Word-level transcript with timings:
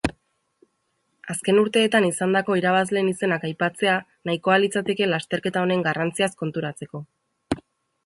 Azken 1.33 1.59
urteetan 1.63 2.07
izandako 2.07 2.57
irabazleen 2.61 3.13
izenak 3.13 3.47
aipatzea 3.51 4.01
nahikoa 4.31 4.59
litzateke 4.67 5.13
lasterketa 5.15 5.67
honen 5.67 5.89
garrantziaz 5.91 6.35
konturatzeko. 6.45 7.07